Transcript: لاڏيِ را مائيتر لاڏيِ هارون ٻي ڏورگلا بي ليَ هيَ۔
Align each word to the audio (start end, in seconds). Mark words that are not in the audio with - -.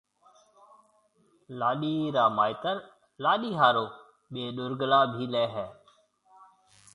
لاڏيِ 1.59 1.95
را 2.15 2.25
مائيتر 2.37 2.77
لاڏيِ 3.23 3.51
هارون 3.59 3.89
ٻي 4.31 4.43
ڏورگلا 4.55 4.99
بي 5.13 5.25
ليَ 5.33 5.45
هيَ۔ 5.53 5.65